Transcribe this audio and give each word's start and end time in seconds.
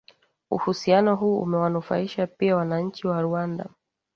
Uhusiano 0.51 1.15
huo 1.15 1.39
umewanufaisha 1.39 2.27
pia 2.27 2.55
wananchi 2.55 3.07
wa 3.07 3.21
Rwanda 3.21 3.69